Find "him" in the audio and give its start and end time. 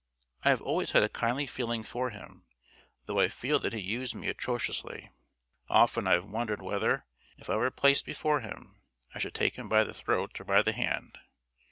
2.09-2.45, 8.39-8.81, 9.59-9.69